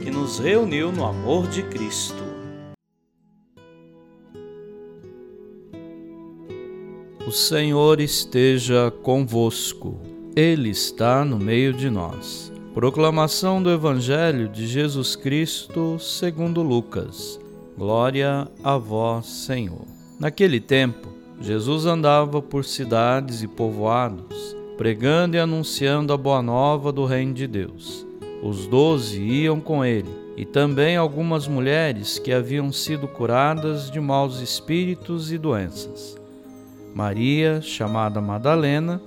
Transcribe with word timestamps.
que 0.00 0.10
nos 0.10 0.38
reuniu 0.38 0.90
no 0.90 1.04
amor 1.04 1.46
de 1.46 1.62
Cristo. 1.62 2.24
O 7.26 7.30
Senhor 7.30 8.00
esteja 8.00 8.90
convosco, 9.02 10.00
Ele 10.34 10.70
está 10.70 11.24
no 11.24 11.38
meio 11.38 11.72
de 11.74 11.90
nós. 11.90 12.50
Proclamação 12.72 13.62
do 13.62 13.70
Evangelho 13.70 14.48
de 14.48 14.66
Jesus 14.66 15.14
Cristo 15.14 15.98
segundo 15.98 16.62
Lucas. 16.62 17.38
Glória 17.76 18.48
a 18.64 18.78
vós, 18.78 19.26
Senhor. 19.26 19.84
Naquele 20.18 20.60
tempo, 20.60 21.08
Jesus 21.40 21.84
andava 21.84 22.40
por 22.40 22.64
cidades 22.64 23.42
e 23.42 23.48
povoados, 23.48 24.56
pregando 24.78 25.36
e 25.36 25.40
anunciando 25.40 26.12
a 26.12 26.16
boa 26.16 26.40
nova 26.40 26.90
do 26.90 27.04
reino 27.04 27.34
de 27.34 27.46
Deus 27.46 28.09
os 28.42 28.66
doze 28.66 29.20
iam 29.20 29.60
com 29.60 29.84
ele, 29.84 30.08
e 30.36 30.44
também 30.44 30.96
algumas 30.96 31.46
mulheres 31.46 32.18
que 32.18 32.32
haviam 32.32 32.72
sido 32.72 33.06
curadas 33.06 33.90
de 33.90 34.00
maus 34.00 34.40
espíritos 34.40 35.30
e 35.30 35.38
doenças. 35.38 36.16
Maria, 36.94 37.60
chamada 37.60 38.20
Madalena, 38.20 39.00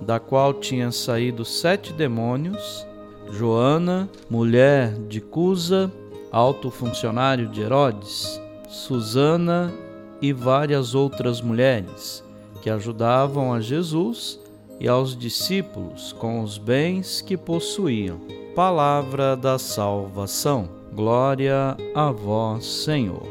da 0.00 0.18
qual 0.18 0.54
tinham 0.54 0.90
saído 0.90 1.44
sete 1.44 1.92
demônios, 1.92 2.86
Joana, 3.30 4.08
mulher 4.28 4.92
de 5.08 5.20
Cusa, 5.20 5.92
alto 6.32 6.70
funcionário 6.70 7.48
de 7.48 7.60
Herodes, 7.60 8.40
Susana 8.68 9.72
e 10.20 10.32
várias 10.32 10.94
outras 10.94 11.40
mulheres 11.40 12.24
que 12.62 12.70
ajudavam 12.70 13.52
a 13.52 13.60
Jesus 13.60 14.38
e 14.78 14.88
aos 14.88 15.16
discípulos 15.16 16.12
com 16.12 16.42
os 16.42 16.58
bens 16.58 17.20
que 17.20 17.36
possuíam. 17.36 18.39
Palavra 18.54 19.36
da 19.36 19.60
salvação. 19.60 20.68
Glória 20.92 21.76
a 21.94 22.10
vós, 22.10 22.66
Senhor. 22.66 23.22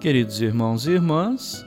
Queridos 0.00 0.40
irmãos 0.40 0.88
e 0.88 0.90
irmãs, 0.90 1.64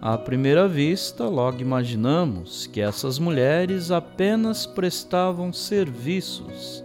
à 0.00 0.16
primeira 0.16 0.66
vista, 0.66 1.24
logo 1.24 1.60
imaginamos 1.60 2.66
que 2.66 2.80
essas 2.80 3.18
mulheres 3.18 3.90
apenas 3.90 4.64
prestavam 4.64 5.52
serviços 5.52 6.82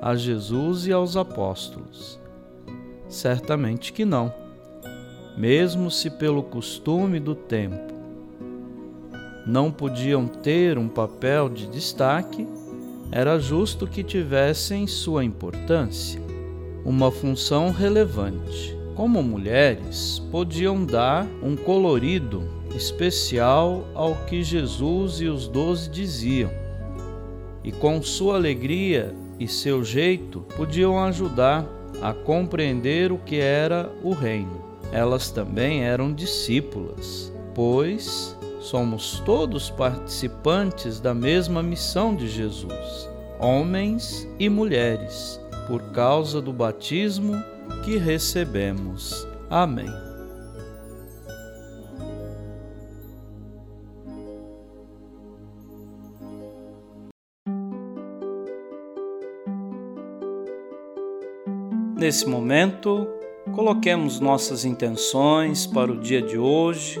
a 0.00 0.14
Jesus 0.14 0.86
e 0.86 0.92
aos 0.92 1.16
apóstolos. 1.16 2.20
Certamente 3.08 3.92
que 3.92 4.04
não. 4.04 4.32
Mesmo 5.36 5.90
se 5.90 6.08
pelo 6.08 6.44
costume 6.44 7.18
do 7.18 7.34
tempo 7.34 7.91
não 9.46 9.70
podiam 9.70 10.26
ter 10.26 10.78
um 10.78 10.88
papel 10.88 11.48
de 11.48 11.66
destaque, 11.66 12.46
era 13.10 13.38
justo 13.38 13.86
que 13.86 14.02
tivessem 14.02 14.86
sua 14.86 15.24
importância, 15.24 16.20
uma 16.84 17.10
função 17.10 17.70
relevante. 17.70 18.76
Como 18.94 19.22
mulheres, 19.22 20.18
podiam 20.30 20.84
dar 20.84 21.26
um 21.42 21.56
colorido 21.56 22.42
especial 22.74 23.86
ao 23.94 24.14
que 24.26 24.42
Jesus 24.42 25.20
e 25.20 25.26
os 25.26 25.48
doze 25.48 25.90
diziam, 25.90 26.50
e 27.64 27.70
com 27.72 28.02
sua 28.02 28.36
alegria 28.36 29.14
e 29.38 29.48
seu 29.48 29.84
jeito 29.84 30.40
podiam 30.56 31.02
ajudar 31.04 31.66
a 32.00 32.12
compreender 32.12 33.12
o 33.12 33.18
que 33.18 33.36
era 33.36 33.90
o 34.02 34.12
reino. 34.12 34.62
Elas 34.92 35.30
também 35.30 35.84
eram 35.84 36.12
discípulas, 36.12 37.32
pois 37.54 38.36
somos 38.62 39.20
todos 39.20 39.70
participantes 39.70 41.00
da 41.00 41.12
mesma 41.12 41.62
missão 41.62 42.14
de 42.14 42.28
Jesus, 42.28 43.10
homens 43.40 44.28
e 44.38 44.48
mulheres, 44.48 45.40
por 45.66 45.82
causa 45.90 46.40
do 46.40 46.52
batismo 46.52 47.34
que 47.84 47.96
recebemos. 47.96 49.26
Amém. 49.50 49.90
Nesse 61.96 62.26
momento, 62.28 63.08
coloquemos 63.54 64.18
nossas 64.20 64.64
intenções 64.64 65.66
para 65.66 65.90
o 65.90 66.00
dia 66.00 66.20
de 66.20 66.36
hoje 66.36 67.00